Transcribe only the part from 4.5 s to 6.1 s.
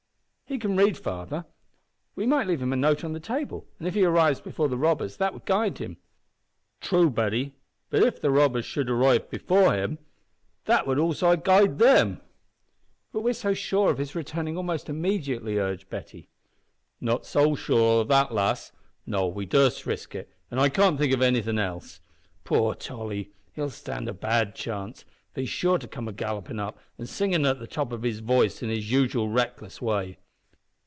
the robbers that would guide him."